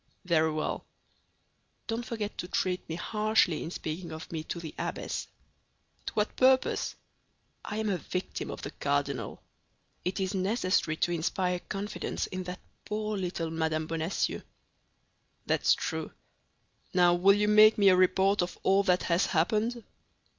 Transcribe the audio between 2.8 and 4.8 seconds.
me harshly in speaking of me to the